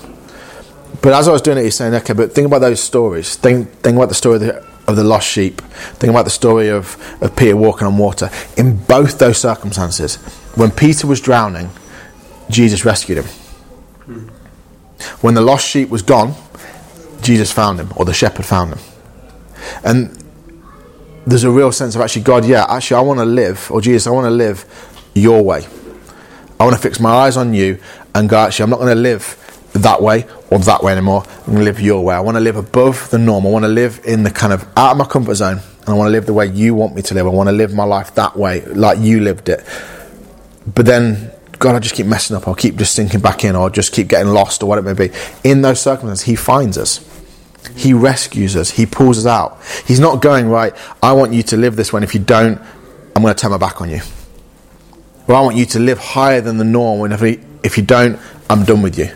[1.01, 3.35] But as I was doing it, he's saying, okay, but think about those stories.
[3.35, 5.61] Think, think about the story of the, of the lost sheep.
[5.61, 8.29] Think about the story of, of Peter walking on water.
[8.57, 10.17] In both those circumstances,
[10.55, 11.69] when Peter was drowning,
[12.49, 13.25] Jesus rescued him.
[15.21, 16.35] When the lost sheep was gone,
[17.21, 18.79] Jesus found him, or the shepherd found him.
[19.83, 20.23] And
[21.25, 24.07] there's a real sense of actually, God, yeah, actually, I want to live, or Jesus,
[24.07, 24.65] I want to live
[25.15, 25.65] your way.
[26.59, 27.79] I want to fix my eyes on you
[28.13, 29.41] and go, actually, I'm not going to live
[29.79, 31.23] that way or that way anymore.
[31.25, 32.15] I'm going to live your way.
[32.15, 33.45] I want to live above the norm.
[33.45, 35.59] I want to live in the kind of out of my comfort zone.
[35.79, 37.27] And I want to live the way you want me to live.
[37.27, 39.63] I want to live my life that way, like you lived it.
[40.65, 42.47] But then, God, I just keep messing up.
[42.47, 44.93] I'll keep just sinking back in, or just keep getting lost, or what it may
[44.93, 45.11] be.
[45.43, 47.07] In those circumstances, He finds us.
[47.75, 48.71] He rescues us.
[48.71, 49.59] He pulls us out.
[49.85, 51.99] He's not going, right, I want you to live this way.
[51.99, 52.59] And if you don't,
[53.15, 54.01] I'm going to turn my back on you.
[55.27, 57.11] Or I want you to live higher than the norm.
[57.11, 59.09] And if you don't, I'm done with you.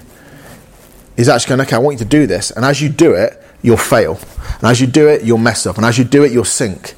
[1.20, 2.50] He's actually going, okay, I want you to do this.
[2.52, 4.18] And as you do it, you'll fail.
[4.54, 5.76] And as you do it, you'll mess up.
[5.76, 6.94] And as you do it, you'll sink.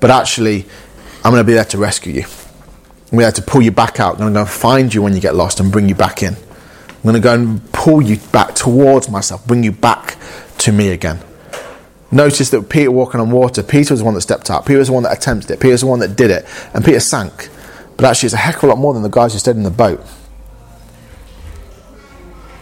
[0.00, 0.64] But actually,
[1.22, 2.24] I'm going to be there to rescue you.
[3.12, 4.12] I'm there to pull you back out.
[4.12, 6.22] I'm going to go and find you when you get lost and bring you back
[6.22, 6.34] in.
[6.34, 10.16] I'm going to go and pull you back towards myself, bring you back
[10.60, 11.20] to me again.
[12.10, 14.64] Notice that Peter walking on water, Peter was the one that stepped out.
[14.64, 15.60] Peter was the one that attempted it.
[15.60, 16.46] Peter was the one that did it.
[16.72, 17.50] And Peter sank.
[17.98, 19.62] But actually, it's a heck of a lot more than the guys who stayed in
[19.62, 20.02] the boat.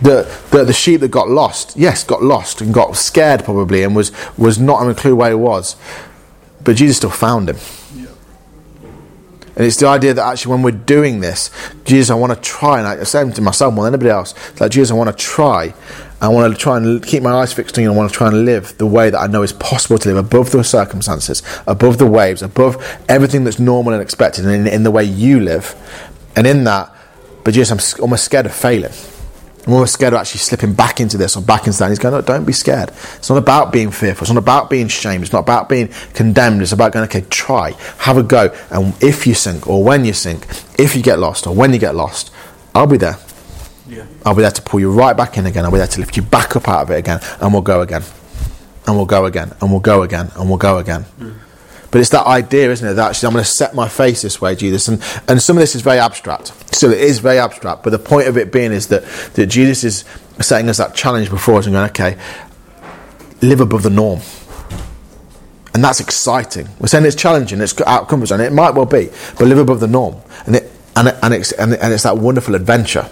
[0.02, 3.96] The, the, the sheep that got lost, yes, got lost and got scared probably and
[3.96, 5.76] was, was not having a clue where he was.
[6.62, 7.56] But Jesus still found him.
[9.56, 11.50] And it's the idea that actually, when we're doing this,
[11.84, 14.60] Jesus, I want to try, and I say to myself more than anybody else, it's
[14.60, 15.72] like, Jesus, I want to try.
[16.20, 17.90] I want to try and keep my eyes fixed on you.
[17.90, 20.18] I want to try and live the way that I know is possible to live
[20.18, 22.76] above the circumstances, above the waves, above
[23.08, 25.74] everything that's normal and expected, and in, in the way you live.
[26.36, 26.94] And in that,
[27.42, 28.92] but Jesus, I'm almost scared of failing.
[29.66, 31.86] I'm almost scared of actually slipping back into this or back into that.
[31.86, 32.90] And he's going, no, don't be scared.
[33.16, 34.24] It's not about being fearful.
[34.24, 35.24] It's not about being shamed.
[35.24, 36.62] It's not about being condemned.
[36.62, 38.54] It's about going, okay, try, have a go.
[38.70, 40.46] And if you sink or when you sink,
[40.78, 42.32] if you get lost or when you get lost,
[42.76, 43.18] I'll be there.
[43.88, 44.06] Yeah.
[44.24, 45.64] I'll be there to pull you right back in again.
[45.64, 47.18] I'll be there to lift you back up out of it again.
[47.40, 48.02] And we'll go again.
[48.86, 49.52] And we'll go again.
[49.60, 50.30] And we'll go again.
[50.36, 51.06] And we'll go again.
[51.18, 51.34] Mm.
[51.90, 52.94] But it's that idea, isn't it?
[52.94, 54.88] That actually I'm going to set my face this way, Jesus.
[54.88, 56.48] And, and some of this is very abstract.
[56.74, 57.82] Still, it is very abstract.
[57.82, 60.04] But the point of it being is that, that Jesus is
[60.44, 62.18] setting us that challenge before us and going, okay,
[63.40, 64.20] live above the norm.
[65.74, 66.68] And that's exciting.
[66.80, 68.40] We're saying it's challenging, it's out of comfort zone.
[68.40, 70.16] It might well be, but live above the norm.
[70.46, 73.08] And, it, and, it, and, it's, and, it, and it's that wonderful adventure.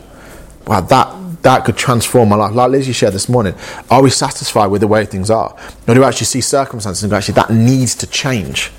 [0.67, 2.55] Wow, that that could transform my life.
[2.55, 3.55] Like Lizzie shared this morning,
[3.91, 5.57] are we satisfied with the way things are?
[5.87, 8.73] Or do we actually see circumstances and go, actually, that needs to change?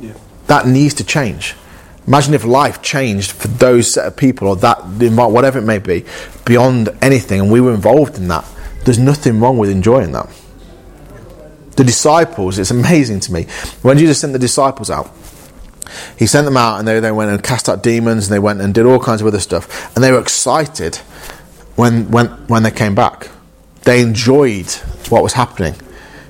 [0.00, 0.12] Yeah.
[0.48, 1.54] That needs to change.
[2.06, 6.04] Imagine if life changed for those set of people or that, whatever it may be,
[6.44, 8.44] beyond anything, and we were involved in that.
[8.84, 10.28] There's nothing wrong with enjoying that.
[11.76, 13.44] The disciples, it's amazing to me.
[13.82, 15.12] When Jesus sent the disciples out,
[16.18, 18.60] he sent them out and they, they went and cast out demons and they went
[18.60, 19.94] and did all kinds of other stuff.
[19.94, 21.00] And they were excited
[21.78, 23.28] when, when, when they came back.
[23.82, 24.68] They enjoyed
[25.10, 25.74] what was happening.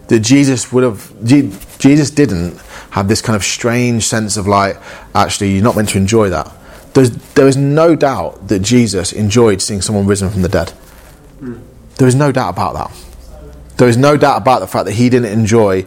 [0.09, 2.59] That Jesus would have, Jesus didn't
[2.91, 4.77] have this kind of strange sense of like,
[5.15, 6.53] actually, you're not meant to enjoy that.
[6.93, 10.75] There's, there is no doubt that Jesus enjoyed seeing someone risen from the dead.
[11.97, 13.77] There is no doubt about that.
[13.79, 15.87] There is no doubt about the fact that he didn't enjoy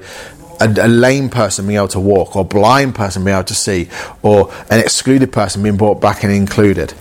[0.59, 3.55] a, a, lame person being able to walk, or a blind person being able to
[3.55, 3.89] see,
[4.24, 6.95] or an excluded person being brought back and included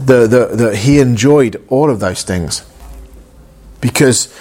[0.00, 2.64] the, the, the, he enjoyed all of those things
[3.80, 4.34] because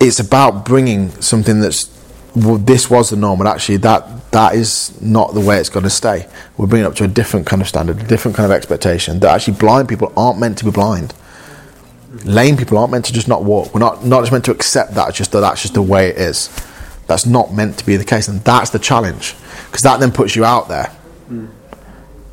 [0.00, 1.90] it's about bringing something that's
[2.34, 5.84] well, this was the norm, but actually that that is not the way it's going
[5.84, 6.26] to stay.
[6.56, 9.20] We're bringing it up to a different kind of standard, a different kind of expectation.
[9.20, 11.14] That actually blind people aren't meant to be blind.
[12.24, 13.74] Lame people aren't meant to just not walk.
[13.74, 15.14] We're not not just meant to accept that.
[15.14, 16.48] Just that that's just the way it is.
[17.06, 19.34] That's not meant to be the case, and that's the challenge
[19.66, 20.90] because that then puts you out there.
[21.28, 21.48] Mm.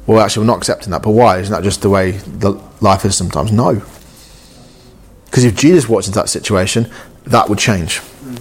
[0.10, 1.38] Well, actually, we're not accepting that, but why?
[1.38, 3.52] Isn't that just the way the life is sometimes?
[3.52, 3.84] No.
[5.26, 6.90] Because if Jesus walked into that situation,
[7.26, 8.00] that would change.
[8.00, 8.38] Hmm.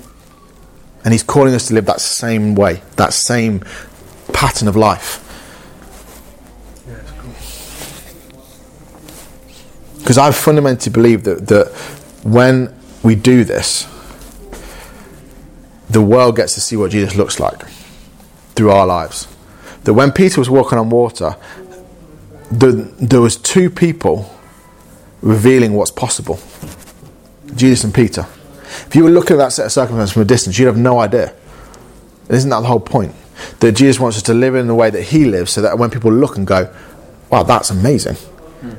[1.05, 3.63] And he's calling us to live that same way, that same
[4.33, 5.23] pattern of life.
[9.99, 11.67] Because I fundamentally believe that, that
[12.25, 13.87] when we do this,
[15.91, 17.63] the world gets to see what Jesus looks like
[18.55, 19.29] through our lives.
[19.85, 21.37] That when Peter was walking on water,
[22.51, 24.35] the, there was two people
[25.23, 26.39] revealing what's possible.
[27.55, 28.27] Jesus and Peter.
[28.87, 30.99] If you were looking at that set of circumstances from a distance, you'd have no
[30.99, 31.35] idea.
[32.29, 33.15] Isn't that the whole point?
[33.61, 35.91] That Jesus wants us to live in the way that He lives, so that when
[35.91, 36.73] people look and go,
[37.31, 38.73] "Wow, that's amazing," hmm.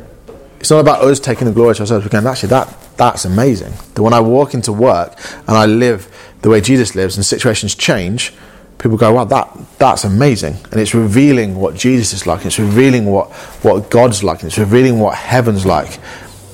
[0.60, 2.06] it's not about us taking the glory to ourselves.
[2.06, 3.74] We're going, actually, that that's amazing.
[3.96, 6.08] That when I walk into work and I live
[6.42, 8.34] the way Jesus lives, and situations change,
[8.80, 12.46] people go, "Wow, that that's amazing," and it's revealing what Jesus is like.
[12.46, 14.44] It's revealing what what God's like.
[14.44, 16.00] It's revealing what heaven's like,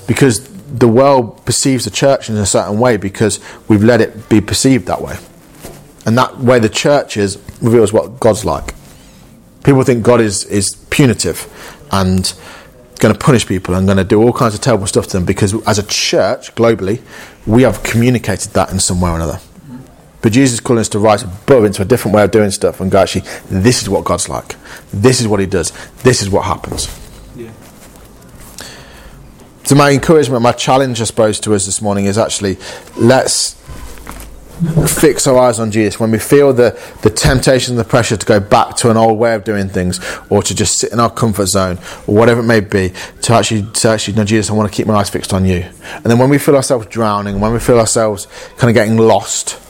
[0.07, 4.41] because the world perceives the church in a certain way because we've let it be
[4.41, 5.17] perceived that way,
[6.05, 8.73] and that way the church is reveals what God's like.
[9.63, 11.47] People think God is is punitive
[11.91, 12.33] and
[12.99, 15.25] going to punish people and going to do all kinds of terrible stuff to them
[15.25, 17.01] because as a church globally,
[17.45, 19.39] we have communicated that in some way or another.
[20.25, 22.81] But Jesus is calling us to rise above into a different way of doing stuff
[22.81, 24.55] and go, actually, this is what God's like.
[24.91, 25.71] This is what He does.
[26.01, 26.87] This is what happens.
[27.35, 27.51] Yeah.
[29.65, 32.57] So, my encouragement, my challenge, I suppose, to us this morning is actually
[32.97, 33.53] let's
[34.99, 35.99] fix our eyes on Jesus.
[35.99, 36.71] When we feel the,
[37.03, 39.99] the temptation and the pressure to go back to an old way of doing things
[40.31, 43.61] or to just sit in our comfort zone or whatever it may be, to actually,
[43.73, 45.69] to actually, no, Jesus, I want to keep my eyes fixed on you.
[45.93, 49.61] And then when we feel ourselves drowning, when we feel ourselves kind of getting lost,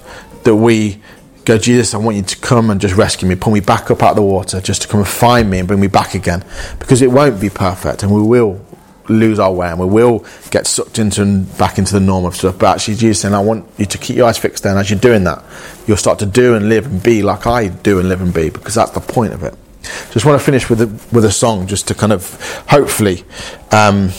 [0.45, 1.01] that we
[1.45, 4.01] go, Jesus, I want you to come and just rescue me, pull me back up
[4.01, 6.43] out of the water, just to come and find me and bring me back again.
[6.79, 8.65] Because it won't be perfect and we will
[9.07, 12.35] lose our way and we will get sucked into and back into the norm of
[12.35, 12.57] stuff.
[12.57, 14.71] But actually, Jesus saying, I want you to keep your eyes fixed there.
[14.71, 15.43] And as you're doing that,
[15.85, 18.49] you'll start to do and live and be like I do and live and be,
[18.49, 19.53] because that's the point of it.
[20.11, 23.23] Just want to finish with a, with a song just to kind of hopefully
[23.71, 24.09] um,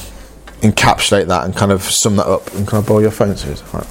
[0.61, 3.64] encapsulate that and kind of sum that up and kind of borrow your phone, Suze.
[3.74, 3.87] Right.